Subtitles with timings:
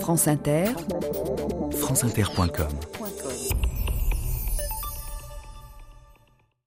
[0.00, 0.66] France Inter,
[1.72, 2.68] franceinter.com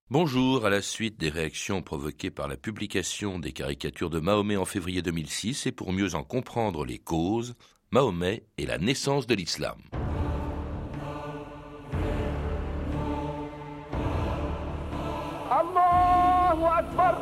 [0.10, 4.66] Bonjour, à la suite des réactions provoquées par la publication des caricatures de Mahomet en
[4.66, 7.56] février 2006 et pour mieux en comprendre les causes,
[7.92, 9.78] Mahomet et la naissance de l'islam.
[15.50, 17.20] Allahu Akbar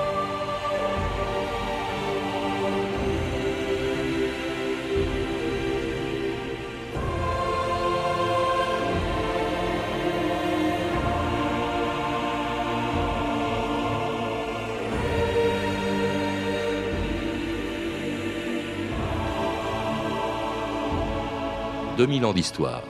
[22.01, 22.81] 2000 ans d'histoire.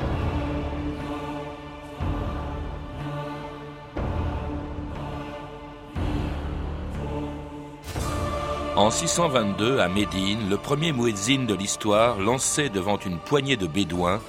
[8.77, 14.21] En 622, à Médine, le premier muezzin de l'histoire lançait devant une poignée de bédouins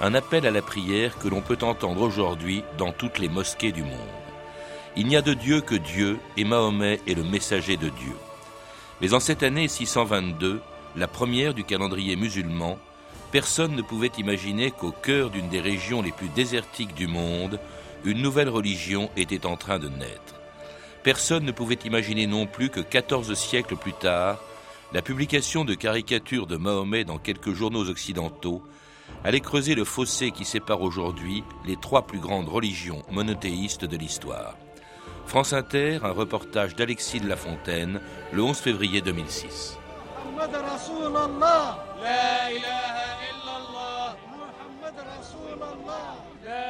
[0.00, 3.82] un appel à la prière que l'on peut entendre aujourd'hui dans toutes les mosquées du
[3.82, 3.98] monde.
[4.96, 8.14] Il n'y a de Dieu que Dieu et Mahomet est le messager de Dieu.
[9.00, 10.60] Mais en cette année 622,
[10.94, 12.78] la première du calendrier musulman,
[13.32, 17.58] personne ne pouvait imaginer qu'au cœur d'une des régions les plus désertiques du monde,
[18.04, 20.37] une nouvelle religion était en train de naître.
[21.08, 24.38] Personne ne pouvait imaginer non plus que 14 siècles plus tard,
[24.92, 28.62] la publication de caricatures de Mahomet dans quelques journaux occidentaux
[29.24, 34.58] allait creuser le fossé qui sépare aujourd'hui les trois plus grandes religions monothéistes de l'histoire.
[35.24, 38.02] France Inter, un reportage d'Alexis de Lafontaine,
[38.34, 39.78] le 11 février 2006.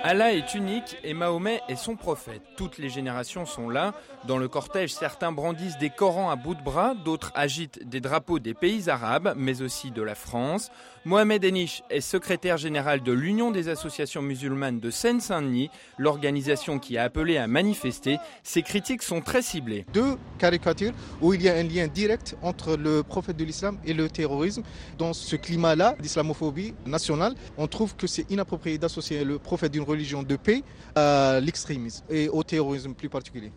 [0.02, 2.42] Allah est unique et Mahomet est son prophète.
[2.56, 3.94] Toutes les générations sont là.
[4.26, 8.38] Dans le cortège, certains brandissent des Corans à bout de bras, d'autres agitent des drapeaux
[8.38, 10.70] des pays arabes, mais aussi de la France.
[11.04, 17.04] Mohamed Enish est secrétaire général de l'Union des associations musulmanes de Seine-Saint-Denis, l'organisation qui a
[17.04, 18.18] appelé à manifester.
[18.42, 19.86] Ses critiques sont très ciblées.
[19.92, 23.94] Deux caricatures où il y a un lien direct entre le prophète de l'islam et
[23.94, 24.62] le terrorisme.
[24.98, 30.24] Dans ce climat-là d'islamophobie nationale, on trouve que c'est inapproprié d'associer le prophète d'une religion
[30.24, 30.64] de paix
[30.96, 33.52] à l'extrémisme et au terrorisme plus particulier.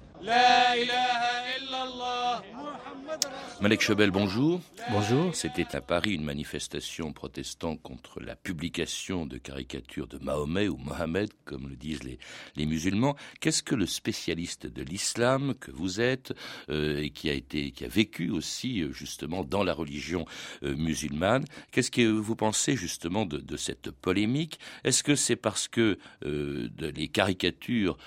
[3.61, 4.59] Malek Chebel, bonjour.
[4.89, 5.35] Bonjour.
[5.35, 11.29] C'était à Paris une manifestation protestant contre la publication de caricatures de Mahomet ou Mohamed,
[11.45, 12.17] comme le disent les,
[12.55, 13.15] les musulmans.
[13.39, 16.33] Qu'est-ce que le spécialiste de l'islam que vous êtes
[16.69, 20.25] euh, et qui a été, qui a vécu aussi euh, justement dans la religion
[20.63, 24.59] euh, musulmane, qu'est-ce que vous pensez justement de, de cette polémique?
[24.83, 27.97] Est-ce que c'est parce que de, les caricatures,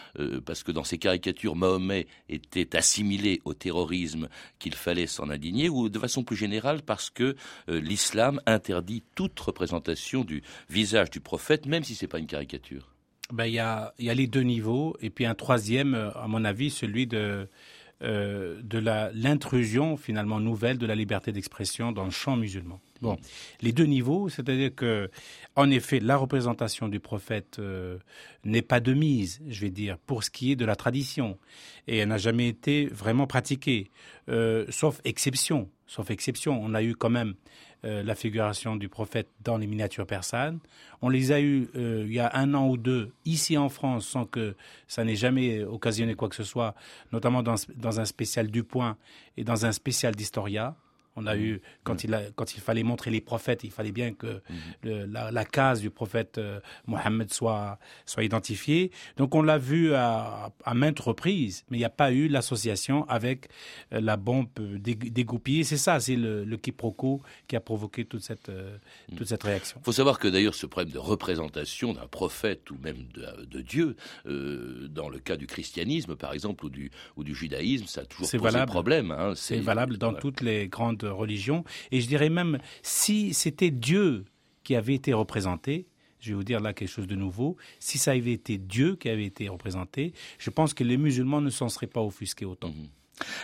[0.45, 4.29] parce que dans ces caricatures Mahomet était assimilé au terrorisme
[4.59, 7.37] qu'il fallait s'en indigner, ou de façon plus générale parce que
[7.69, 12.27] euh, l'islam interdit toute représentation du visage du prophète, même si ce n'est pas une
[12.27, 12.95] caricature.
[13.33, 16.29] Ben, Il y, a, y a les deux niveaux, et puis un troisième, euh, à
[16.29, 17.49] mon avis, celui de,
[18.03, 22.81] euh, de l'intrusion finalement nouvelle de la liberté d'expression dans le champ musulman.
[23.01, 23.19] Bon,
[23.61, 25.11] les deux niveaux, c'est-à-dire que,
[25.57, 27.99] en effet, la représentation du prophète euh,
[28.45, 31.39] n'est pas de mise, je vais dire, pour ce qui est de la tradition,
[31.87, 33.91] et elle n'a jamais été vraiment pratiquée,
[34.29, 35.69] euh, sauf exception.
[35.87, 37.35] Sauf exception, on a eu quand même
[37.85, 40.59] euh, la figuration du prophète dans les miniatures persanes.
[41.03, 44.25] On les a eues il y a un an ou deux ici en France sans
[44.25, 44.57] que
[44.89, 46.75] ça n'ait jamais occasionné quoi que ce soit,
[47.13, 48.97] notamment dans, dans un spécial du Point
[49.37, 50.77] et dans un spécial d'Historia.
[51.17, 54.13] On a eu, quand, il a, quand il fallait montrer les prophètes, il fallait bien
[54.13, 54.43] que
[54.83, 58.91] le, la, la, case du prophète euh, Mohammed soit, soit identifiée.
[59.17, 63.09] Donc on l'a vu à, à, maintes reprises, mais il n'y a pas eu l'association
[63.09, 63.49] avec
[63.93, 65.63] euh, la bombe dégoupillée.
[65.63, 68.77] C'est ça, c'est le, le, quiproquo qui a provoqué toute cette, euh,
[69.17, 69.79] toute cette réaction.
[69.83, 73.61] Il faut savoir que d'ailleurs ce problème de représentation d'un prophète ou même de, de
[73.61, 78.05] Dieu, dans le cas du christianisme par exemple ou du, ou du judaïsme, ça a
[78.05, 78.71] toujours posé valable.
[78.71, 79.11] problème.
[79.13, 79.35] Hein.
[79.37, 81.65] C'est valable dans toutes les grandes religion.
[81.91, 84.25] Et je dirais même, si c'était Dieu
[84.63, 85.87] qui avait été représenté,
[86.21, 89.09] je vais vous dire là quelque chose de nouveau, si ça avait été Dieu qui
[89.09, 92.71] avait été représenté, je pense que les musulmans ne s'en seraient pas offusqués autant.
[92.71, 92.89] Mmh.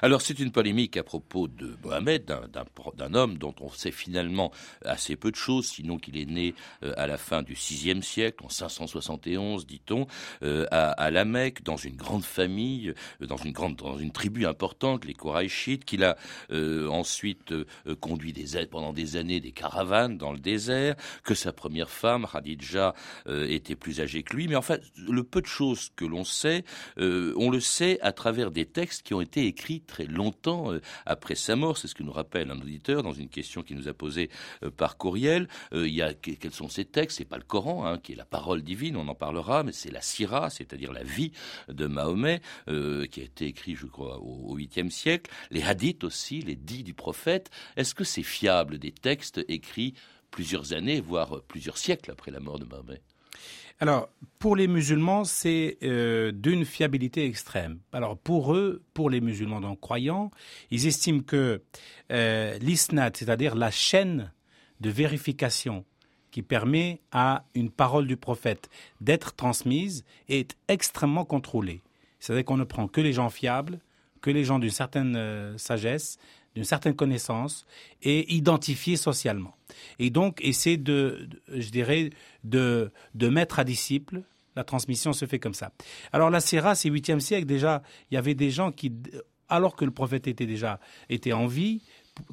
[0.02, 2.24] Alors c'est une polémique à propos de Mohamed,
[2.96, 4.50] d'un homme dont on sait finalement
[4.84, 8.44] assez peu de choses, sinon qu'il est né euh, à la fin du VIe siècle,
[8.44, 10.06] en 571 dit-on,
[10.42, 15.84] euh, à, la Mecque, dans une grande famille, euh, dans une tribu importante, les Koraïchites,
[15.84, 16.16] qu'il a
[16.50, 17.54] ensuite
[18.00, 22.94] conduit des, pendant des années des caravanes dans le désert, que sa première femme, Khadija,
[23.26, 26.64] était plus âgée que lui, mais en fait le peu de choses que l'on sait,
[26.96, 30.80] on le sait à travers des textes qui ont été écrits écrit très longtemps euh,
[31.04, 31.76] après sa mort.
[31.76, 34.30] C'est ce que nous rappelle un auditeur dans une question qu'il nous a posée
[34.62, 35.48] euh, par courriel.
[35.74, 37.18] Euh, il y a quels sont ces textes?
[37.18, 39.90] C'est pas le Coran, hein, qui est la parole divine, on en parlera, mais c'est
[39.90, 41.32] la Syrah, c'est-à-dire la vie
[41.68, 45.30] de Mahomet, qui a été écrit, je crois, au 8e siècle.
[45.50, 47.50] Les hadiths aussi, les dits du prophète.
[47.76, 49.94] Est-ce que c'est fiable des textes écrits
[50.30, 53.02] plusieurs années, voire plusieurs siècles après la mort de Mahomet?
[53.82, 57.78] Alors, pour les musulmans, c'est euh, d'une fiabilité extrême.
[57.94, 60.30] Alors, pour eux, pour les musulmans donc croyants,
[60.70, 61.62] ils estiment que
[62.12, 62.58] euh,
[63.14, 64.32] c'est-à-dire la chaîne
[64.80, 65.86] de vérification
[66.30, 68.68] qui permet à une parole du prophète
[69.00, 71.80] d'être transmise, est extrêmement contrôlée.
[72.20, 73.80] C'est-à-dire qu'on ne prend que les gens fiables,
[74.20, 76.18] que les gens d'une certaine euh, sagesse,
[76.54, 77.66] d'une certaine connaissance
[78.02, 79.54] et identifiés socialement.
[79.98, 82.10] Et donc, essayer de, je dirais,
[82.44, 84.22] de, de mettre à disciple.
[84.56, 85.72] La transmission se fait comme ça.
[86.12, 87.82] Alors la Sierra, c'est 8e siècle déjà.
[88.10, 88.92] Il y avait des gens qui,
[89.48, 91.82] alors que le prophète était déjà était en vie,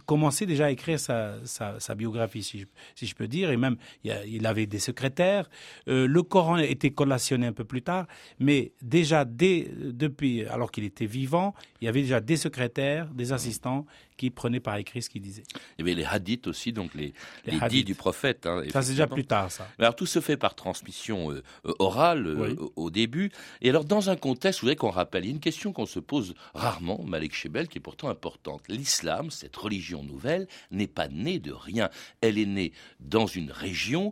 [0.06, 2.66] commençait déjà à écrire sa, sa, biographie, si je,
[2.96, 5.50] si je, peux dire, et même il, avait des secrétaires.
[5.88, 8.08] Euh, le Coran était collationné un peu plus tard,
[8.40, 13.34] mais déjà dès, depuis, alors qu'il était vivant, il y avait déjà des secrétaires, des
[13.34, 13.86] assistants
[14.18, 15.44] qui prenait par écrit ce qu'il disait.
[15.78, 17.14] Il y avait les hadiths aussi, donc les,
[17.46, 18.46] les, dits du prophète.
[18.46, 19.68] Hein, ça, c'est déjà plus tard, ça.
[19.80, 23.32] Alors, tout se fait par transmission euh, euh, orale euh, au, début.
[23.62, 25.86] Et alors, dans un contexte, je voudrais qu'on rappelle, il y a une question qu'on
[25.86, 28.64] se pose rarement, Malek Shebel, qui est pourtant importante.
[28.68, 31.90] L'islam, cette religion nouvelle, n'est pas née de rien.
[32.22, 34.12] Elle est née dans une région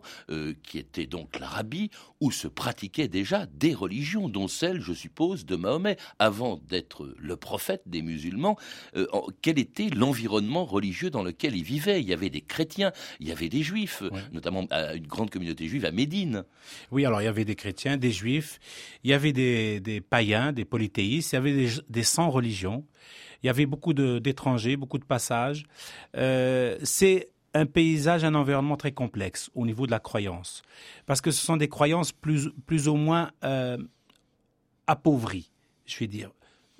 [0.62, 5.56] qui était donc l'Arabie, où se pratiquaient déjà des religions, dont celle, je suppose, de
[5.56, 5.96] Mahomet.
[6.18, 8.56] Avant d'être le prophète des musulmans,
[9.42, 12.00] quelle était l'environnement religieux dans lequel il vivait.
[12.00, 14.02] Il y avait des chrétiens, il y avait des juifs,
[14.32, 16.44] notamment une grande communauté juive à Médine.
[16.90, 18.58] Oui, alors il y avait des chrétiens, des juifs,
[19.04, 22.84] il y avait des, païens, des polythéistes, il y avait des, des sans religions,
[23.42, 25.64] il y avait beaucoup d'étrangers, beaucoup de passages.
[26.16, 30.62] Euh, c'est un paysage, un environnement très complexe au niveau de la croyance,
[31.06, 33.78] parce que ce sont des croyances plus, plus ou moins euh,
[34.86, 35.50] appauvries,
[35.86, 36.30] je vais dire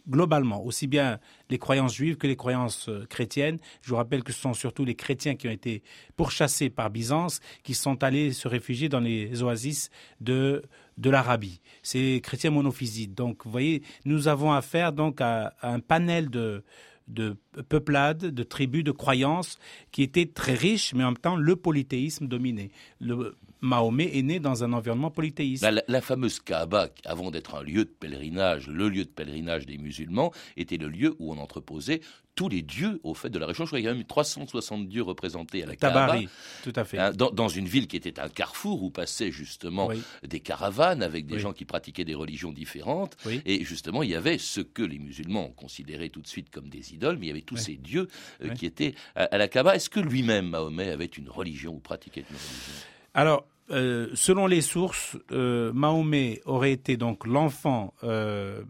[0.09, 1.19] globalement, aussi bien
[1.51, 3.59] les croyances juives que les croyances euh, chrétiennes.
[3.83, 5.83] Je vous rappelle que ce sont surtout les chrétiens qui ont été
[6.17, 10.63] pourchassés par Byzance, qui sont allés se réfugier dans les oasis de,
[11.03, 11.61] l'Arabie.
[11.83, 13.15] C'est chrétiens monophysites.
[13.15, 16.65] Donc, vous voyez, nous avons affaire donc à, un panel de,
[17.09, 17.37] de
[17.69, 19.59] peuplades, de tribus, de croyances
[19.93, 22.71] qui étaient très riches, mais en même temps le polythéisme dominait.
[23.01, 25.67] Le, Mahomet est né dans un environnement polythéiste.
[25.89, 30.33] La, fameuse Kaaba, avant d'être un lieu de pèlerinage, le lieu de pèlerinage des musulmans,
[30.57, 32.01] était le lieu où on entreposait
[32.37, 33.65] tous les dieux au fait de la région.
[33.65, 36.29] Je crois qu'il y a même 360 dieux représentés à la Tabari,
[36.63, 36.99] tout à fait.
[36.99, 39.89] Hein, dans, une ville qui était un carrefour où passaient justement
[40.23, 43.17] des caravanes avec des gens qui pratiquaient des religions différentes.
[43.45, 46.93] Et justement, il y avait ce que les musulmans considéraient tout de suite comme des
[46.95, 48.09] idoles, mais il y avait tous ces dieux
[48.43, 49.75] euh, qui étaient à, la Kaaba.
[49.75, 52.85] Est-ce que lui-même, Mahomet, avait une religion ou pratiquait une religion?
[53.15, 58.63] Alors, euh, selon les sources, euh, Mahomet aurait été donc l'enfant euh,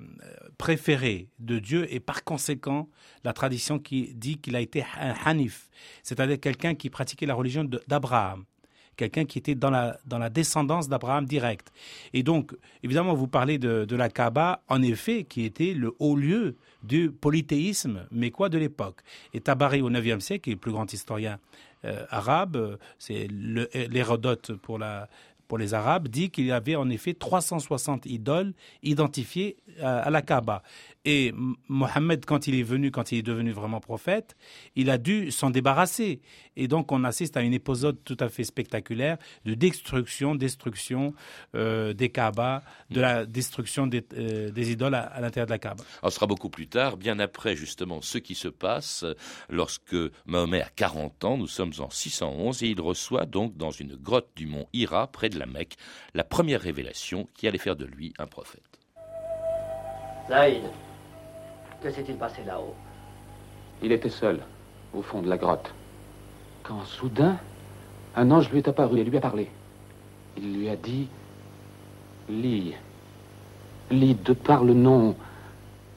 [0.57, 2.89] préféré de Dieu et par conséquent,
[3.23, 5.69] la tradition qui dit qu'il a été un hanif,
[6.03, 8.45] c'est-à-dire quelqu'un qui pratiquait la religion d'Abraham
[8.97, 11.71] quelqu'un qui était dans la, dans la descendance d'Abraham direct.
[12.13, 16.17] Et donc, évidemment, vous parlez de, de, la Kaaba, en effet, qui était le haut
[16.17, 19.01] lieu du polythéisme, mais quoi de l'époque?
[19.35, 21.39] Et Tabari, au IXe siècle, qui est le plus grand historien
[22.11, 24.79] arabe, c'est l'Hérodote pour
[25.47, 28.53] pour les Arabes, dit qu'il y avait en effet 360 idoles
[28.83, 30.63] identifiées à la Kaaba.
[31.05, 31.33] Et
[31.69, 34.37] Mohammed, quand il est venu, quand il est devenu vraiment prophète,
[34.75, 36.21] il a dû s'en débarrasser.
[36.57, 41.15] Et donc, on assiste à une épisode tout à fait spectaculaire de destruction, destruction
[41.55, 45.85] euh, des Kaaba, de la destruction des, euh, idoles à, l'intérieur de la Kaaba.
[46.03, 49.05] On sera beaucoup plus tard, bien après justement ce qui se passe
[49.51, 51.37] lorsque Mohammed a 40 ans.
[51.37, 55.29] Nous sommes en 611 et il reçoit donc dans une grotte du mont Hira, près
[55.29, 55.77] de la Mecque,
[56.15, 58.63] la première révélation qui allait faire de lui un prophète.
[60.29, 60.63] Zaïd,
[61.83, 62.75] que s'est-il passé là-haut?
[63.83, 64.41] Il était seul,
[64.95, 65.73] au fond de la grotte.
[66.67, 67.39] Quand soudain,
[68.17, 69.49] un ange lui est apparu et lui a parlé.
[70.37, 71.07] Il lui a dit
[72.29, 72.75] Lis,
[73.93, 75.15] lis de par le nom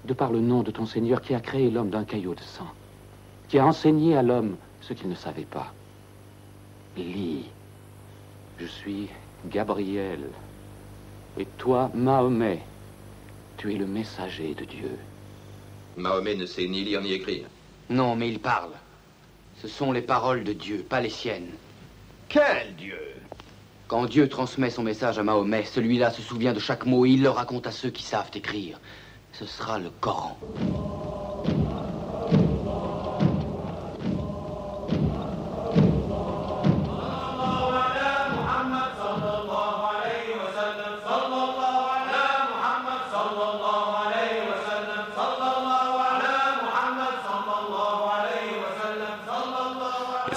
[0.05, 2.67] de par le nom de ton Seigneur qui a créé l'homme d'un caillot de sang,
[3.47, 5.73] qui a enseigné à l'homme ce qu'il ne savait pas.
[6.97, 7.45] Lis,
[8.59, 9.09] je suis
[9.47, 10.29] Gabriel,
[11.37, 12.61] et toi, Mahomet,
[13.57, 14.97] tu es le messager de Dieu.
[15.97, 17.47] Mahomet ne sait ni lire ni écrire.
[17.89, 18.71] Non, mais il parle.
[19.61, 21.51] Ce sont les paroles de Dieu, pas les siennes.
[22.29, 22.99] Quel Dieu?
[23.87, 27.23] Quand Dieu transmet son message à Mahomet, celui-là se souvient de chaque mot et il
[27.23, 28.79] le raconte à ceux qui savent écrire.
[29.33, 30.37] Ce sera le Coran.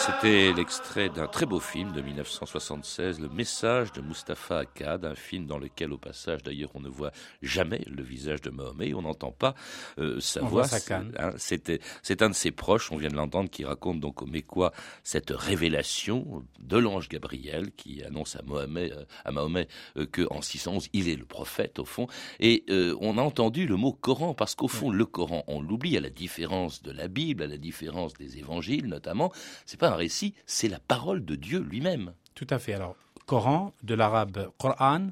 [0.05, 5.47] C'était l'extrait d'un très beau film de 1976, Le message de Mustapha Akkad, un film
[5.47, 9.31] dans lequel, au passage, d'ailleurs, on ne voit jamais le visage de Mahomet, on n'entend
[9.31, 9.55] pas
[10.01, 10.63] euh, sa On voix.
[10.63, 10.97] voit sa.
[10.97, 14.27] Hein, C'était, c'est un de ses proches, on vient de l'entendre, qui raconte donc au
[14.27, 14.73] Mécois
[15.05, 20.43] cette révélation de l'ange Gabriel qui annonce à Mohamed, euh, à Mahomet euh, que en
[20.43, 22.09] 611 il est le prophète au fond.
[22.41, 25.97] Et euh, on a entendu le mot Coran parce qu'au fond le Coran, on l'oublie
[25.97, 29.33] à la différence de la Bible, à la différence des évangiles notamment.
[29.65, 32.15] C'est pas récit, c'est la parole de Dieu lui-même.
[32.35, 32.73] Tout à fait.
[32.73, 32.97] Alors,
[33.27, 35.11] Coran, de l'arabe Qur'an,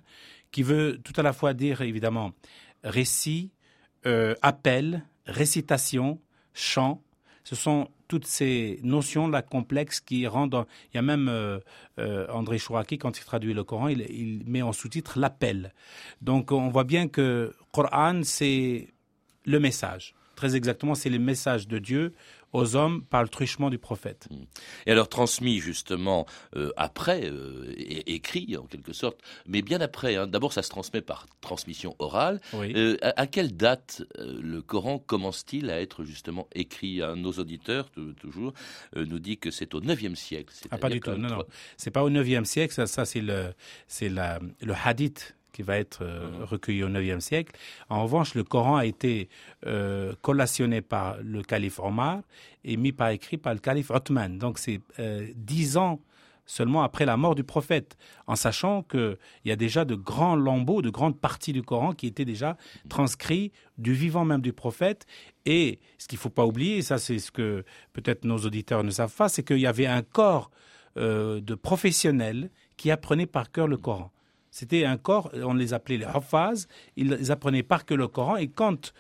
[0.51, 2.33] qui veut tout à la fois dire évidemment
[2.83, 3.51] récit,
[4.07, 6.21] euh, appel, récitation,
[6.55, 7.03] chant.
[7.45, 10.67] Ce sont toutes ces notions-là complexes qui rendent.
[10.93, 11.61] Il y a même euh,
[11.99, 15.73] euh, André Chouraki, quand il traduit le Coran, il met en sous-titre l'appel.
[16.21, 18.89] Donc on voit bien que Coran, c'est
[19.45, 20.15] le message.
[20.35, 22.15] Très exactement, c'est le message de Dieu
[22.53, 24.29] aux hommes par le truchement du prophète.
[24.87, 26.27] Et alors transmis justement
[26.57, 27.73] euh, après, euh,
[28.07, 30.17] écrit en quelque sorte, mais bien après.
[30.17, 30.27] hein.
[30.27, 32.41] D'abord, ça se transmet par transmission orale.
[32.53, 32.73] Oui.
[32.75, 36.99] Euh, à, à quelle date le Coran commence-t-il à être justement écrit?
[36.99, 38.53] De Nos auditeurs, tou- toujours,
[38.97, 40.53] nous dit que c'est au IXe siècle.
[40.71, 41.11] Ah, pas du tout.
[41.13, 41.45] Non, non.
[41.77, 42.73] C'est pas au 9e siècle.
[42.75, 43.53] Ça, ça c'est le,
[43.87, 47.57] c'est la, le hadith qui va être euh, recueilli au 9e siècle.
[47.89, 49.29] En revanche, le Coran a été
[49.67, 52.21] euh, collationné par le calife Omar
[52.65, 54.39] et mis par écrit par le calife Othman.
[54.39, 56.01] Donc, c'est euh, dix ans
[56.51, 60.83] seulement après la mort du prophète, en sachant qu'il y a déjà de grands lambeaux,
[60.83, 62.57] de grandes parties du Coran qui étaient déjà
[62.89, 65.07] transcrits du vivant même du prophète.
[65.47, 68.83] Et ce qu'il ne faut pas oublier, et ça c'est ce que peut-être nos auditeurs
[68.83, 70.51] ne savent pas, c'est qu'il y avait un corps
[70.97, 74.11] euh, de professionnels qui apprenaient par cœur le Coran.
[74.51, 76.67] C'était un corps, on les appelait les Hafaz,
[76.97, 78.93] ils apprenaient par cœur le Coran, et quand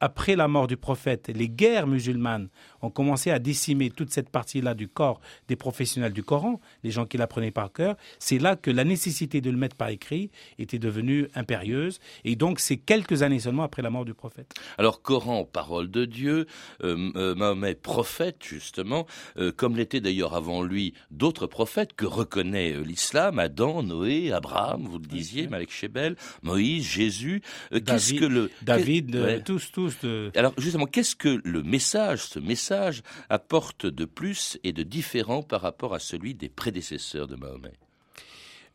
[0.00, 2.48] après la mort du prophète, les guerres musulmanes
[2.82, 7.06] ont commencé à décimer toute cette partie-là du corps des professionnels du Coran, les gens
[7.06, 10.78] qui l'apprenaient par cœur, c'est là que la nécessité de le mettre par écrit était
[10.78, 11.98] devenue impérieuse.
[12.24, 14.54] Et donc, c'est quelques années seulement après la mort du prophète.
[14.78, 16.46] Alors Coran, parole de Dieu,
[16.82, 19.06] euh, euh, Mahomet, prophète justement,
[19.38, 24.98] euh, comme l'étaient d'ailleurs avant lui d'autres prophètes que reconnaît l'islam, Adam, Noé, Abraham, vous
[24.98, 27.42] le disiez, Malek Shebel, Moïse, Jésus.
[27.70, 29.42] Qu'est-ce que le David, ouais.
[29.42, 29.85] tous, tous.
[30.02, 35.42] De- Alors justement, qu'est-ce que le message, ce message, apporte de plus et de différent
[35.42, 37.72] par rapport à celui des prédécesseurs de Mahomet?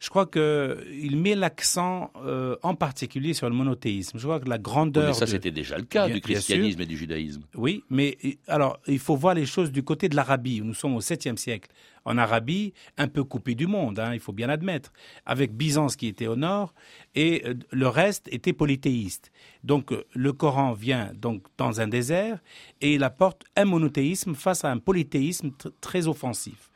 [0.02, 4.18] Je crois qu'il met l'accent euh, en particulier sur le monothéisme.
[4.18, 5.10] Je crois que la grandeur.
[5.10, 7.44] Mais ça, de- c'était déjà le cas Bien- du christianisme et du judaïsme.
[7.56, 10.60] Oui, mais euh, alors il faut voir les choses du côté de l'Arabie.
[10.62, 11.70] Nous sommes au 7e siècle.
[12.04, 14.92] En Arabie, un peu coupé du monde, hein, il faut bien admettre,
[15.24, 16.74] avec Byzance qui était au nord
[17.14, 19.32] et euh, le reste était polythéiste.
[19.64, 22.40] Donc euh, le Coran vient donc dans un désert
[22.82, 26.71] et il apporte un monothéisme face à un polythéisme tr- très offensif.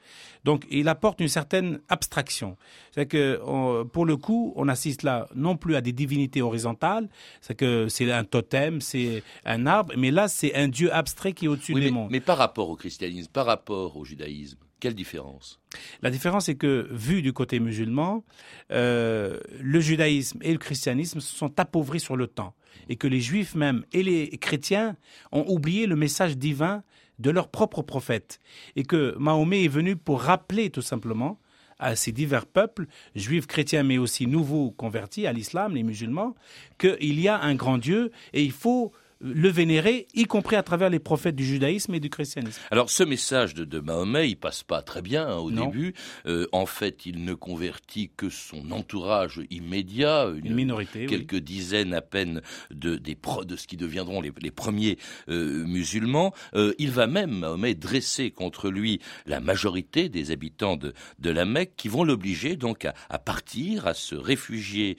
[0.46, 2.56] Donc, il apporte une certaine abstraction.
[2.94, 7.10] C'est que, on- pour le coup, on assiste là non plus à des divinités horizontales,
[7.42, 11.46] c'est que c'est un totem, c'est un arbre, mais là, c'est un Dieu abstrait qui
[11.46, 12.12] est au-dessus Oui, des mais, mondes.
[12.12, 15.60] mais par rapport au christianisme, par rapport au judaïsme, quelle différence?
[16.04, 18.24] La différence est que, vu du côté musulman,
[18.72, 22.54] euh, le judaïsme et le christianisme se sont appauvris sur le temps.
[22.90, 24.96] Et que les juifs même et les chrétiens
[25.32, 26.84] ont oublié le message divin
[27.20, 28.40] de leur propre prophète.
[28.76, 31.40] Et que Mahomet est venu pour rappeler tout simplement
[31.80, 36.36] à ces divers peuples, juifs, chrétiens, mais aussi nouveaux convertis à l'islam, les musulmans,
[36.78, 40.90] qu'il y a un grand Dieu et il faut le vénérer, y compris à travers
[40.90, 42.62] les prophètes du judaïsme et du christianisme.
[42.70, 45.66] Alors ce message de, de Mahomet, il passe pas très bien hein, au Non.
[45.68, 45.94] début.
[46.26, 51.06] Euh, en fait, il ne convertit que son entourage immédiat, Une minorité, oui.
[51.08, 52.42] quelques dizaines à peine
[52.72, 54.98] de, des pro- de ce qui deviendront les, les premiers
[55.30, 56.34] euh, musulmans.
[56.54, 61.46] Euh, il va même, Mahomet, dresser contre lui la majorité des habitants de, de la
[61.46, 64.98] Mecque qui vont l'obliger donc à, à partir, à se réfugier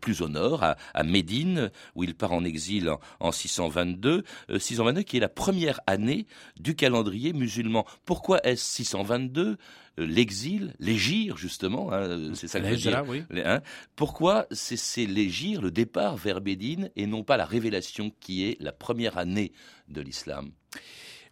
[0.00, 3.63] plus au nord, à, à Médine, où il part en exil en, en 610.
[3.70, 4.24] 622,
[4.58, 6.26] 622 qui est la première année
[6.58, 7.84] du calendrier musulman.
[8.04, 9.56] Pourquoi est-ce 622
[9.96, 13.04] l'exil, l'égir justement, hein, c'est ça que je veux dire.
[13.06, 13.22] Oui.
[13.36, 13.60] Hein,
[13.96, 18.72] pourquoi c'est l'égir, le départ vers Médine, et non pas la révélation qui est la
[18.72, 19.52] première année
[19.88, 20.50] de l'islam?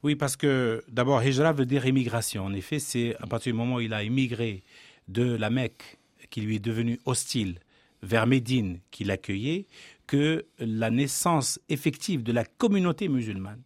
[0.03, 2.45] Oui, parce que d'abord, Hijra veut dire émigration.
[2.45, 4.65] En effet, c'est à partir du moment où il a émigré
[5.09, 5.99] de la Mecque,
[6.31, 7.59] qui lui est devenue hostile,
[8.03, 9.67] vers Médine, qui l'accueillait,
[10.07, 13.63] que la naissance effective de la communauté musulmane,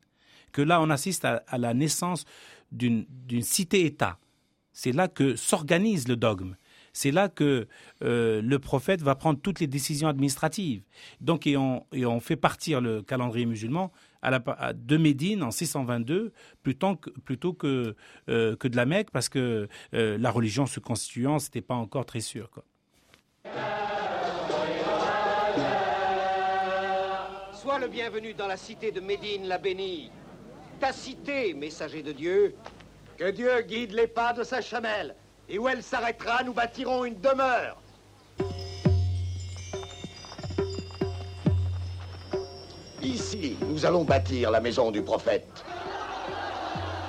[0.52, 2.25] que là on assiste à, la naissance
[2.73, 3.07] d'une
[3.40, 4.19] cité-État.
[4.73, 6.57] C'est là que s'organise le dogme.
[6.93, 7.69] C'est là que
[8.02, 10.83] euh, le prophète va prendre toutes les décisions administratives.
[11.21, 15.50] Donc, et on, et on fait partir le calendrier musulman à la, de Médine en
[15.50, 17.95] 622 plutôt que, plutôt que,
[18.31, 22.07] euh, que de la Mecque parce que euh, la religion se constituant, c'était pas encore
[22.07, 22.49] très sûr.
[27.67, 30.13] Sois le bienvenu dans la cité de Médine, la bénie.
[30.79, 32.55] Ta cité, messager de Dieu,
[33.19, 35.17] que Dieu guide les pas de sa chamelle.
[35.49, 37.83] Et où elle s'arrêtera, nous bâtirons une demeure.
[43.03, 45.65] Ici, nous allons bâtir la maison du prophète.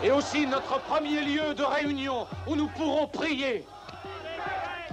[0.03, 3.63] Et aussi notre premier lieu de réunion où nous pourrons prier.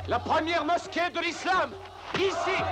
[0.08, 1.70] La première mosquée de l'islam,
[2.16, 2.62] ici.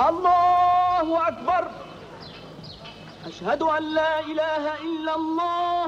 [0.00, 1.64] الله أكبر.
[3.26, 5.86] أشهد أن لا إله إلا الله.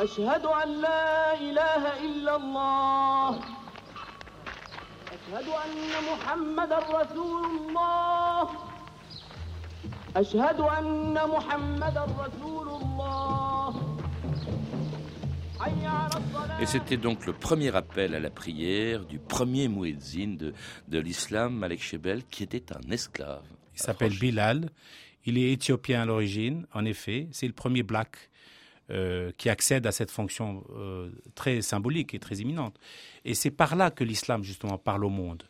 [0.00, 3.30] أشهد أن لا إله إلا الله.
[5.16, 8.48] أشهد أن محمد رسول الله.
[10.16, 13.25] أشهد أن محمد رسول الله.
[16.60, 20.54] Et c'était donc le premier appel à la prière du premier muezzin de,
[20.88, 23.44] de l'islam, Malek Shebel, qui était un esclave.
[23.74, 24.70] Il s'appelle Bilal.
[25.26, 27.28] Il est éthiopien à l'origine, en effet.
[27.32, 28.30] C'est le premier black
[28.90, 32.78] euh, qui accède à cette fonction euh, très symbolique et très imminente.
[33.24, 35.42] Et c'est par là que l'islam, justement, parle au monde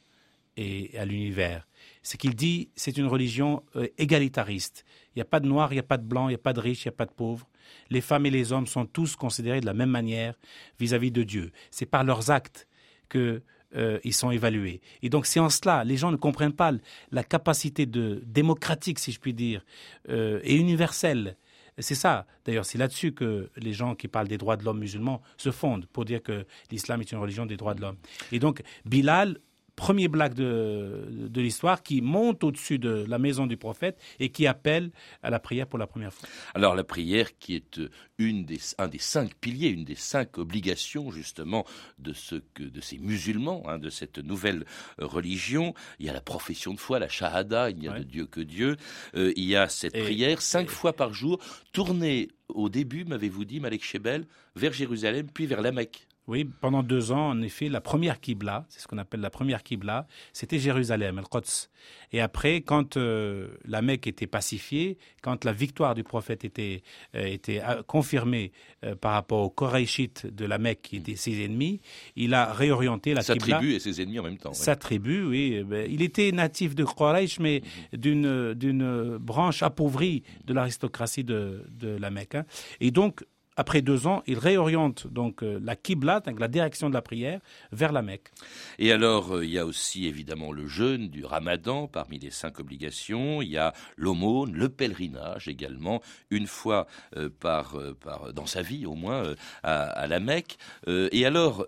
[0.57, 1.67] et à l'univers.
[2.03, 4.85] C'est qu'il dit c'est une religion euh, égalitariste.
[5.15, 6.39] Il n'y a pas de noir, il n'y a pas de blanc, il n'y a
[6.39, 7.49] pas de riche, il n'y a pas de pauvre.
[7.91, 10.35] Les femmes et les hommes sont tous considérés de la même manière
[10.79, 11.53] vis-à-vis de Dieu.
[11.71, 12.69] C'est par leurs actes
[13.09, 13.43] que
[13.75, 14.81] euh, ils sont évalués.
[15.03, 16.73] Et donc c'est en cela, les gens ne comprennent pas
[17.11, 19.64] la capacité de démocratique, si je puis dire,
[20.09, 21.37] euh, et universelle.
[21.79, 25.21] C'est ça, d'ailleurs, c'est là-dessus que les gens qui parlent des droits de l'homme musulmans
[25.37, 27.99] se fondent pour dire que l'islam est une religion des droits de l'homme.
[28.33, 29.38] Et donc Bilal
[29.77, 34.47] premier blague de, de l'histoire qui monte au-dessus de la maison du prophète et qui
[34.47, 34.91] appelle
[35.23, 36.29] à la prière pour la première fois.
[36.55, 40.39] Alors la prière qui est euh, une des, un des cinq piliers, une des cinq
[40.39, 41.67] obligations justement
[41.99, 44.65] de, ce que, de ces musulmans, hein, de cette nouvelle
[45.01, 45.75] euh, religion.
[45.99, 47.99] Il y a la profession de foi, la shahada, il n'y a ouais.
[48.01, 48.77] de Dieu que Dieu.
[49.15, 50.71] Euh, il y a cette et, prière cinq et...
[50.71, 51.39] fois par jour,
[51.73, 56.06] tournée au début, m'avez-vous dit, Malek Shebel, vers Jérusalem, puis vers la Mecque.
[56.29, 59.62] Oui, pendant deux ans, en effet, la première Qibla, c'est ce qu'on appelle la première
[59.62, 61.69] Qibla, c'était Jérusalem, Al-Quds.
[62.11, 66.83] Et après, quand euh, la Mecque était pacifiée, quand la victoire du prophète était,
[67.15, 68.51] euh, était confirmée
[68.85, 71.81] euh, par rapport aux Koraïchites de la Mecque, qui étaient ses ennemis,
[72.17, 73.47] il a réorienté la sa Qibla.
[73.47, 74.53] Sa tribu et ses ennemis en même temps.
[74.53, 74.79] Sa oui.
[74.79, 75.62] tribu, oui.
[75.65, 77.62] Ben, il était natif de Koraïch, mais
[77.93, 77.99] Mhm.
[78.01, 82.35] d'une d'une branche appauvrie de l'aristocratie de, de la Mecque.
[82.35, 82.45] hein.
[82.81, 83.25] Et donc,
[83.57, 87.40] après deux ans, il réoriente donc euh, la Qibla, donc la direction de la prière,
[87.73, 88.31] vers la Mecque.
[88.79, 92.61] Et alors, euh, il y a aussi évidemment le jeûne du ramadan parmi les cinq
[92.61, 93.42] obligations.
[93.42, 98.87] Il y a l'aumône, le pèlerinage également, une fois euh, par, par, dans sa vie
[98.87, 100.57] au moins, euh, à, à, la Mecque.
[100.88, 101.66] Euh, et alors,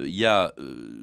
[0.00, 0.52] il y a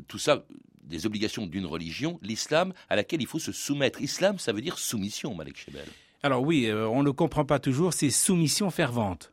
[0.08, 0.44] tout ça
[0.84, 4.02] des obligations d'une religion, l'islam, à laquelle il faut se soumettre.
[4.02, 5.86] Islam, ça veut dire soumission, Malek Chebel.
[6.24, 9.32] Alors oui, on ne comprend pas toujours, c'est soumission fervente.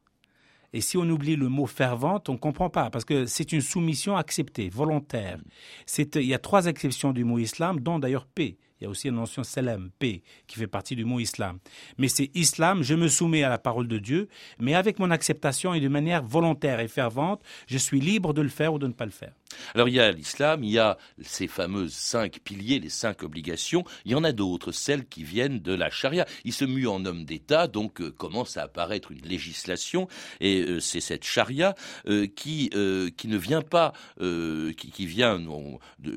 [0.73, 3.61] Et si on oublie le mot fervente, on ne comprend pas, parce que c'est une
[3.61, 5.39] soumission acceptée, volontaire.
[5.97, 8.59] Il y a trois exceptions du mot islam, dont d'ailleurs paix.
[8.81, 11.59] Il y a aussi la notion salam, paix, qui fait partie du mot islam.
[11.97, 14.29] Mais c'est islam, je me soumets à la parole de Dieu,
[14.61, 18.49] mais avec mon acceptation et de manière volontaire et fervente, je suis libre de le
[18.49, 19.33] faire ou de ne pas le faire.
[19.75, 23.85] Alors il y a l'islam, il y a ces fameuses cinq piliers, les cinq obligations.
[24.05, 26.27] Il y en a d'autres, celles qui viennent de la charia.
[26.45, 30.09] Il se mue en homme d'État, donc euh, commence à apparaître une législation,
[30.41, 31.75] et euh, c'est cette charia
[32.07, 32.71] euh, qui
[33.17, 35.41] qui ne vient pas, qui, vient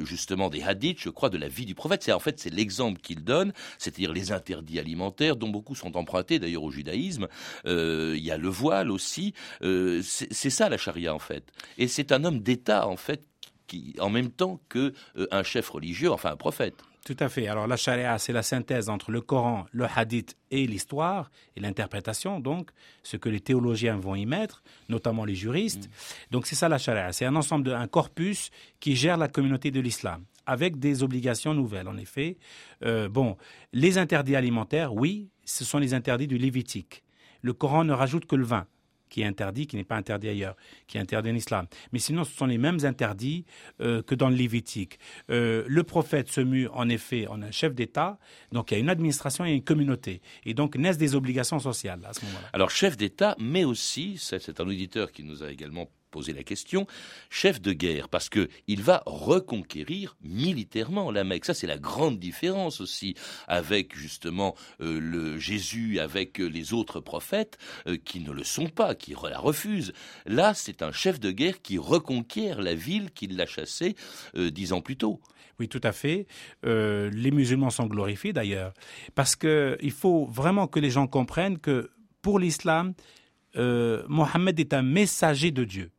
[0.03, 2.03] justement des hadiths, je crois, de la vie du prophète.
[2.03, 6.39] C'est en fait c'est l'exemple qu'il donne, c'est-à-dire les interdits alimentaires, dont beaucoup sont empruntés
[6.39, 7.27] d'ailleurs au judaïsme.
[7.65, 9.33] il y a le voile aussi.
[9.61, 13.30] c'est ça la charia en fait, et c'est un homme d'État en fait
[13.71, 14.93] qui, en même temps que
[15.31, 16.75] un chef religieux, enfin un prophète.
[17.05, 17.47] Tout à fait.
[17.47, 22.39] Alors la charia, c'est la synthèse entre le Coran, le hadith et l'histoire et l'interprétation,
[22.39, 22.69] donc
[23.01, 25.87] ce que les théologiens vont y mettre, notamment les juristes.
[25.87, 26.31] Mm.
[26.31, 27.11] Donc c'est ça la charia.
[27.11, 31.53] C'est un ensemble, de, un corpus qui gère la communauté de l'islam avec des obligations
[31.53, 31.87] nouvelles.
[31.87, 32.37] En effet,
[32.83, 33.37] euh, bon,
[33.73, 37.03] les interdits alimentaires, oui, ce sont les interdits du Lévitique.
[37.41, 38.67] Le Coran ne rajoute que le vin
[39.11, 40.55] qui est interdit, qui n'est pas interdit ailleurs,
[40.87, 41.67] qui est interdit en islam.
[41.91, 43.45] Mais sinon, ce sont les mêmes interdits
[43.81, 44.97] euh, que dans le Lévitique.
[45.29, 48.17] Euh, le prophète se mue en effet en un chef d'État,
[48.51, 50.21] donc il y a une administration et une communauté.
[50.45, 52.47] Et donc naissent des obligations sociales à ce moment-là.
[52.53, 56.85] Alors chef d'État, mais aussi, c'est un auditeur qui nous a également poser la question,
[57.29, 61.45] chef de guerre, parce que il va reconquérir militairement la Mecque.
[61.45, 63.15] Ça, c'est la grande différence aussi
[63.47, 68.67] avec justement euh, le Jésus, avec euh, les autres prophètes euh, qui ne le sont
[68.67, 69.93] pas, qui la refusent.
[70.25, 73.95] Là, c'est un chef de guerre qui reconquiert la ville qu'il l'a chassée
[74.35, 75.21] dix ans plus tôt.
[75.59, 76.25] Oui, tout à fait.
[76.63, 78.73] les musulmans sont glorifiés d'ailleurs,
[79.15, 82.93] parce qu'il faut vraiment que les gens comprennent que pour l'islam,
[83.55, 85.91] Mohammed est un messager de Dieu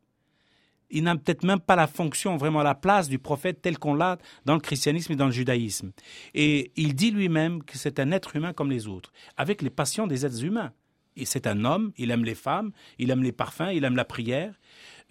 [0.92, 4.18] il n'a peut-être même pas la fonction, vraiment la place du prophète tel qu'on l'a
[4.44, 5.90] dans le christianisme et dans le judaïsme.
[6.35, 10.07] Et il dit lui-même que c'est un être humain comme les autres, avec les passions
[10.07, 10.72] des êtres humains.
[11.16, 14.05] Et c'est un homme, il aime les femmes, il aime les parfums, il aime la
[14.05, 14.55] prière.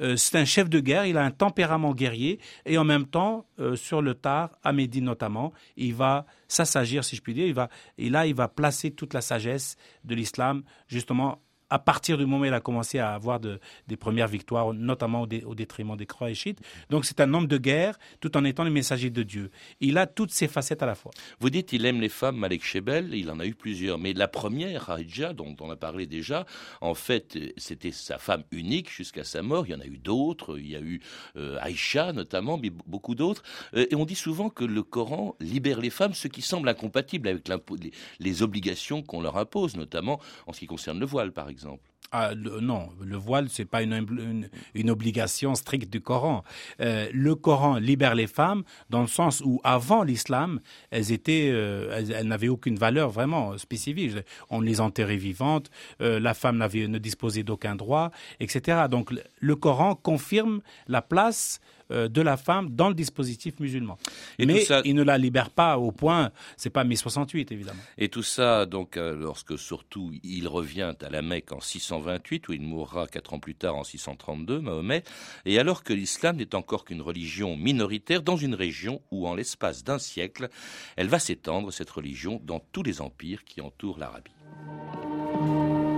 [0.01, 3.45] Euh, c'est un chef de guerre, il a un tempérament guerrier et en même temps,
[3.59, 7.69] euh, sur le tard, à notamment, il va s'assagir, si je puis dire, il va,
[7.99, 11.39] et là, il va placer toute la sagesse de l'islam justement
[11.71, 15.55] à partir du moment où il a commencé à avoir des premières victoires, notamment au,
[15.55, 16.59] détriment des croix et chiites.
[16.89, 19.51] Donc c'est un homme de guerre, tout en étant le messager de Dieu.
[19.79, 21.11] Il a toutes ces facettes à la fois.
[21.39, 24.27] Vous dites il aime les femmes, Malek Shebel, il en a eu plusieurs, mais la
[24.27, 26.45] première, Haïdja, dont on a parlé déjà,
[26.81, 29.65] en fait, c'était sa femme unique jusqu'à sa mort.
[29.65, 30.99] Il y en a eu d'autres, il y a eu
[31.37, 33.43] euh, Aïcha notamment, mais beaucoup d'autres.
[33.75, 37.29] Euh, et on dit souvent que le Coran libère les femmes, ce qui semble incompatible
[37.29, 41.47] avec les, les obligations qu'on leur impose, notamment en ce qui concerne le voile, par
[41.47, 41.90] exemple exemple.
[42.13, 46.43] Ah, non, le voile, c'est pas une, une, obligation stricte du Coran.
[46.81, 50.59] Euh, le Coran libère les femmes dans le sens où, avant l'islam,
[50.89, 54.11] elles étaient, euh, elles, n'avaient aucune valeur vraiment spécifique.
[54.49, 58.11] On les enterrait vivantes, euh, la femme n'avait, ne disposait d'aucun droit,
[58.41, 58.87] etc.
[58.89, 60.59] Donc, le Coran confirme
[60.89, 63.97] la place de la femme dans le dispositif musulman.
[64.39, 67.81] Mais il ne la libère pas au point, c'est pas mai 68 évidemment.
[67.97, 71.59] Et tout ça, donc, lorsque surtout il revient à la Mecque en
[71.91, 75.03] 628, où il mourra quatre ans plus tard en 632, Mahomet,
[75.45, 79.83] et alors que l'islam n'est encore qu'une religion minoritaire dans une région où, en l'espace
[79.83, 80.49] d'un siècle,
[80.95, 84.31] elle va s'étendre, cette religion, dans tous les empires qui entourent l'Arabie.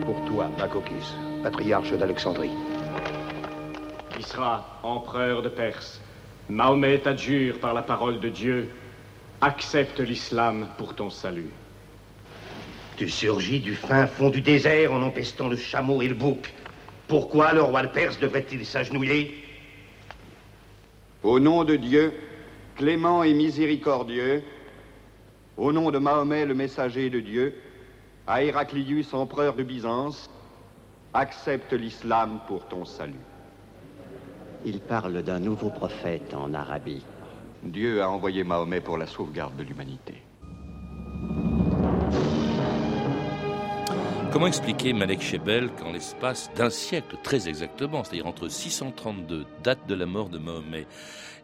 [0.06, 2.52] Pour toi, Makokis, patriarche d'Alexandrie
[4.16, 6.00] qui sera empereur de Perse,
[6.48, 8.70] Mahomet t'adjure par la parole de Dieu,
[9.42, 11.50] accepte l'islam pour ton salut.
[13.04, 16.54] Tu surgis du fin fond du désert en empestant le chameau et le bouc.
[17.10, 19.44] Pourquoi le roi de Perse devrait-il s'agenouiller?
[21.22, 22.14] Au nom de Dieu,
[22.78, 24.42] clément et miséricordieux,
[25.58, 27.56] au nom de Mahomet le messager de Dieu,
[28.26, 30.30] à Héraclius empereur de Byzance,
[31.14, 33.20] accepte l'islam pour ton salut.
[34.64, 37.04] Il parle d'un nouveau prophète en Arabie.
[37.64, 40.23] Dieu a envoyé Mahomet pour la sauvegarde de l'humanité.
[44.34, 49.94] Comment expliquer, Malek Shebel, qu'en l'espace d'un siècle, très exactement, c'est-à-dire entre 632, date de
[49.94, 50.88] la mort de Mahomet,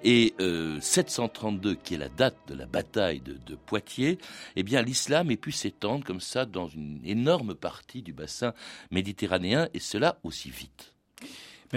[0.04, 0.34] et
[0.82, 4.18] 732, euh, qui est la date de la bataille de, Poitiers,
[4.56, 8.56] eh l'islam ait pu s'étendre comme ça dans une énorme partie du bassin
[8.90, 10.96] méditerranéen, et cela aussi vite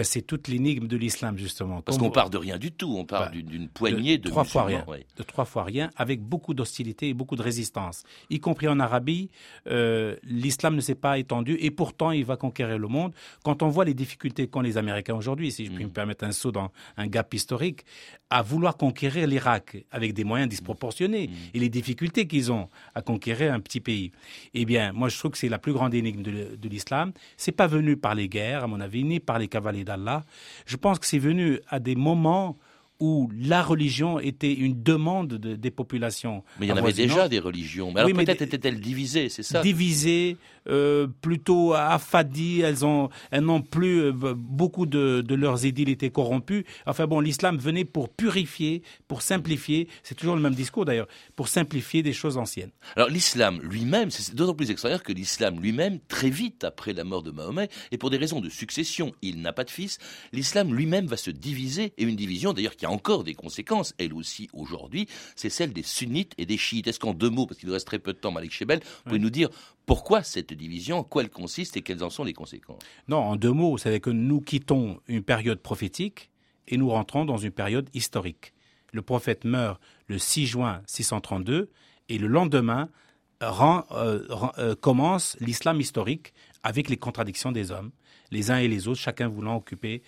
[0.03, 1.83] c'est toute l'énigme de l'islam, justement.
[1.83, 4.65] Parce qu'on part de rien du tout, on part bah, d'une poignée de, trois fois
[4.65, 4.85] rien,
[5.17, 9.29] de trois fois rien, avec beaucoup d'hostilité et beaucoup de résistance, y compris en Arabie.
[9.69, 13.13] Euh, l'islam ne s'est pas étendu et pourtant il va conquérir le monde.
[13.45, 15.89] Quand on voit les difficultés qu'ont les Américains aujourd'hui, si je puis mm.
[15.89, 17.85] me permettre un saut dans un gap historique,
[18.31, 21.33] à vouloir conquérir l'Irak avec des moyens disproportionnés mm.
[21.55, 24.13] et les difficultés qu'ils ont à conquérir un petit pays.
[24.55, 27.13] Eh bien, moi je trouve que c'est la plus grande énigme de, de l'islam.
[27.37, 30.25] C'est pas venu par les guerres, à mon avis, ni par les cavaliers d'Allah.
[30.67, 32.59] Je pense que c'est venu à des moments
[33.03, 36.45] où la religion était une demande des populations.
[36.61, 37.91] Mais il y en avait déjà des religions.
[37.93, 39.61] Mais alors peut-être étaient-elles divisées, c'est ça?
[39.61, 40.37] Divisées,
[40.69, 46.11] euh, plutôt affadies, elles ont, elles n'ont plus euh, beaucoup de, de leurs édiles étaient
[46.11, 46.65] corrompus.
[46.87, 49.89] Enfin bon, l'islam venait pour purifier, pour simplifier.
[50.03, 52.71] C'est toujours le même discours d'ailleurs, pour simplifier des choses anciennes.
[52.97, 57.23] Alors l'islam lui-même, c'est d'autant plus extraordinaire que l'islam lui-même, très vite après la mort
[57.23, 59.99] de Mahomet, et pour des raisons de succession, il n'a pas de fils,
[60.33, 64.13] l'islam lui-même va se diviser, et une division d'ailleurs qui a encore des conséquences, elle
[64.13, 66.87] aussi aujourd'hui, c'est celle des sunnites et des chiites.
[66.87, 69.03] Est-ce qu'en deux mots, parce qu'il nous reste très peu de temps, Malik Chebel, vous
[69.05, 69.49] pouvez nous dire
[69.87, 72.83] pourquoi cette division, en quoi elle consiste et quelles en sont les conséquences?
[73.09, 76.31] Non, en deux mots, c'est que nous quittons une période prophétique
[76.69, 78.55] et nous rentrons dans une période historique.
[78.93, 81.71] Le prophète meurt le 6 juin 632
[82.09, 82.89] et le lendemain
[83.43, 84.21] euh,
[84.59, 87.91] euh, commence l'islam historique avec les contradictions des hommes,
[88.31, 90.03] les uns et les autres, chacun voulant occuper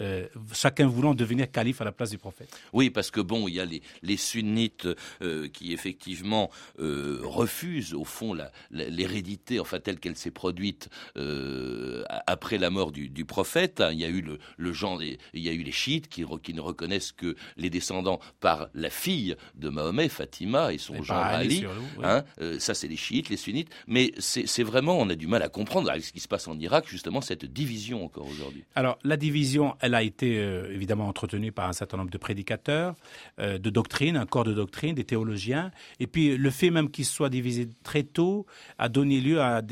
[0.00, 2.48] euh, chacun voulant devenir calife à la place du prophète.
[2.72, 4.88] Oui, parce que bon, il y a les, sunnites
[5.22, 8.36] euh, qui effectivement euh, refusent au fond
[8.70, 10.88] l'hérédité, enfin telle qu'elle s'est produite
[12.26, 13.82] après la mort du, prophète.
[13.92, 14.24] Il y a eu
[14.56, 18.68] le, genre, il y a eu les chiites qui, ne reconnaissent que les descendants par
[18.74, 21.64] la fille de Mahomet, Fatima, et son genre Ali.
[22.02, 22.24] Hein,
[22.58, 23.70] ça, c'est les chiites, les sunnites.
[23.86, 26.58] Mais c'est vraiment, on a du mal à comprendre avec ce qui se passe en
[26.58, 28.64] Irak, justement cette division encore aujourd'hui.
[28.74, 32.94] Alors la division, elle a été euh, évidemment entretenue par un certain nombre de prédicateurs,
[33.40, 35.70] euh, de doctrines, un corps de doctrine, des théologiens.
[36.00, 38.46] Et puis le fait même qu'il soit divisé très tôt
[38.78, 39.62] a donné lieu à,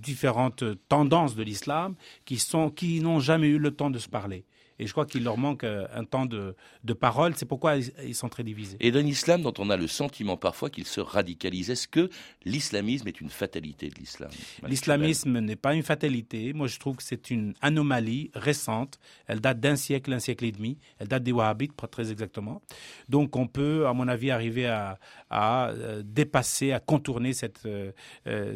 [0.00, 4.44] différentes tendances de l'islam qui n'ont jamais eu le temps de se parler.
[4.84, 7.32] Et je crois qu'il leur manque euh, un temps de, de parole.
[7.36, 8.76] C'est pourquoi ils sont très divisés.
[8.80, 12.10] Et d'un islam dont on a le sentiment parfois qu'il se radicalise, est-ce que
[12.44, 14.28] l'islamisme est une fatalité de l'islam
[14.66, 16.52] L'islamisme n'est pas une fatalité.
[16.52, 18.98] Moi, je trouve que c'est une anomalie récente.
[19.26, 20.76] Elle date d'un siècle, un siècle et demi.
[20.98, 22.60] Elle date des Wahhabites, très exactement.
[23.08, 24.98] Donc, on peut, à mon avis, arriver à,
[25.30, 27.92] à euh, dépasser, à contourner cette, euh,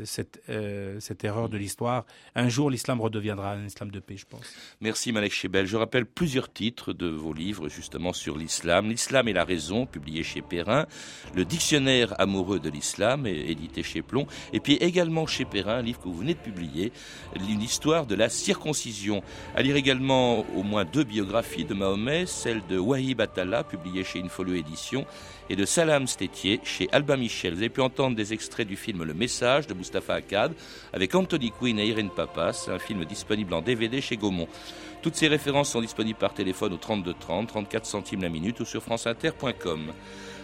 [0.05, 0.43] cette,
[1.01, 2.05] cette erreur de l'histoire.
[2.35, 4.55] Un jour, l'islam redeviendra un islam de paix, je pense.
[4.83, 5.65] Merci, Malek Chebel.
[5.65, 8.89] Je rappelle plusieurs titres de vos livres justement sur l'islam.
[8.89, 10.87] L'islam et la raison, publié chez Perrin.
[11.37, 14.27] Le dictionnaire amoureux de l'islam, édité chez Plomb.
[14.53, 16.91] Et puis également chez Perrin, un livre que vous venez de publier,
[17.37, 19.23] une histoire de la circoncision.
[19.55, 24.21] À lire également au moins deux biographies de Mahomet, celle de Wahib Attallah, publiée chez
[24.21, 25.07] Infolio Édition,
[25.51, 27.55] et de Salam Stétier chez Alba Michel.
[27.55, 30.53] Vous avez pu entendre des extraits du film Le Message de Mustapha Akkad
[30.93, 34.49] avec Anthony Quinn et Irene Papas, un film disponible en DVD chez Gaumont.
[35.01, 38.65] Toutes ces références sont disponibles par téléphone au 32 30, 34 centimes la minute ou
[38.65, 39.93] sur franceinter.com.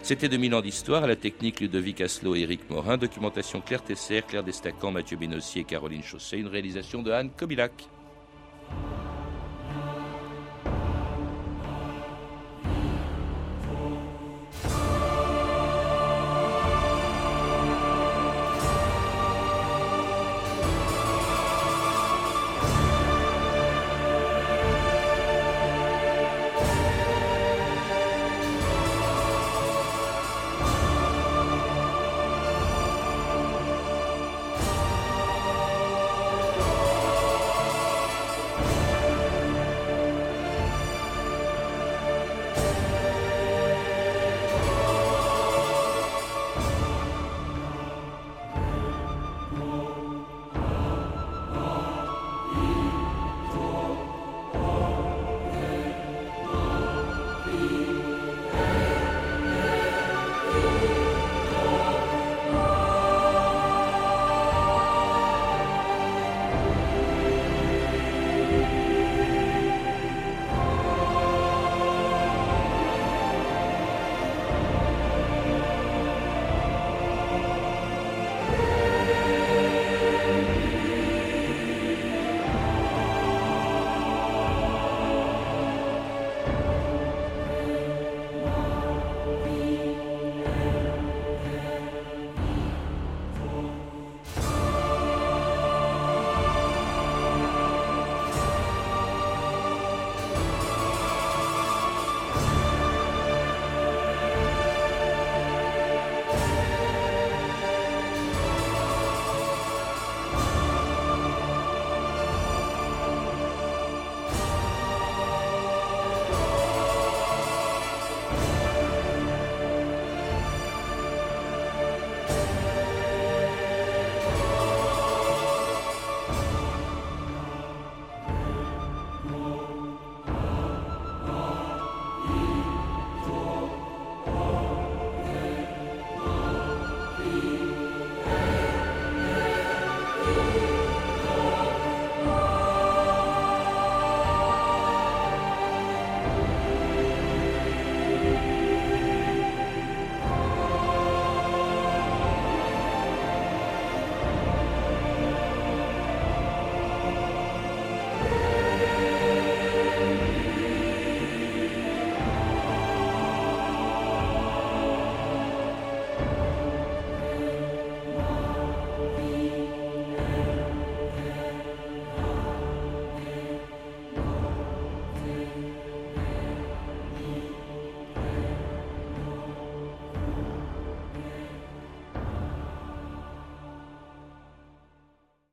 [0.02, 4.22] C'était 2000 ans d'histoire à la technique Ludovic Aslo et Eric Morin, documentation Claire Tesser,
[4.22, 7.88] Claire Destacan, Mathieu Benossier et Caroline Chausset, une réalisation de Anne Kobilac.